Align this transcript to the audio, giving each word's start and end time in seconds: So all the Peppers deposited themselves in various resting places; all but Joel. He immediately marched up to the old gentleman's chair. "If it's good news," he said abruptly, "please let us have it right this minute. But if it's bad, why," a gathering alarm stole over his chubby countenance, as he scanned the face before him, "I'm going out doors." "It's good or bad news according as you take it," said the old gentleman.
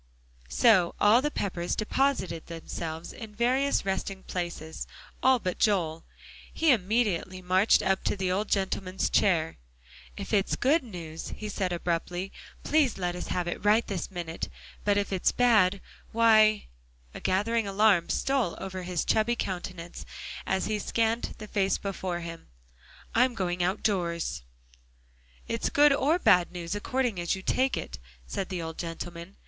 So 0.49 0.95
all 0.99 1.21
the 1.21 1.29
Peppers 1.29 1.75
deposited 1.75 2.47
themselves 2.47 3.13
in 3.13 3.35
various 3.35 3.85
resting 3.85 4.23
places; 4.23 4.87
all 5.21 5.37
but 5.37 5.59
Joel. 5.59 6.05
He 6.51 6.71
immediately 6.71 7.39
marched 7.39 7.83
up 7.83 8.03
to 8.05 8.17
the 8.17 8.31
old 8.31 8.49
gentleman's 8.49 9.11
chair. 9.11 9.57
"If 10.17 10.33
it's 10.33 10.55
good 10.55 10.81
news," 10.81 11.29
he 11.37 11.49
said 11.49 11.71
abruptly, 11.71 12.31
"please 12.63 12.97
let 12.97 13.15
us 13.15 13.27
have 13.27 13.47
it 13.47 13.63
right 13.63 13.85
this 13.85 14.09
minute. 14.09 14.49
But 14.83 14.97
if 14.97 15.13
it's 15.13 15.31
bad, 15.31 15.81
why," 16.11 16.65
a 17.13 17.19
gathering 17.19 17.67
alarm 17.67 18.09
stole 18.09 18.55
over 18.59 18.81
his 18.81 19.05
chubby 19.05 19.35
countenance, 19.35 20.03
as 20.47 20.65
he 20.65 20.79
scanned 20.79 21.35
the 21.37 21.47
face 21.47 21.77
before 21.77 22.21
him, 22.21 22.47
"I'm 23.13 23.35
going 23.35 23.61
out 23.61 23.83
doors." 23.83 24.41
"It's 25.47 25.69
good 25.69 25.93
or 25.93 26.17
bad 26.17 26.51
news 26.51 26.73
according 26.73 27.19
as 27.19 27.35
you 27.35 27.43
take 27.43 27.77
it," 27.77 27.99
said 28.25 28.49
the 28.49 28.63
old 28.63 28.79
gentleman. 28.79 29.35